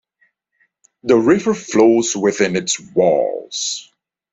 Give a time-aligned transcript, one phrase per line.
[1.03, 3.91] The river flows within its walls.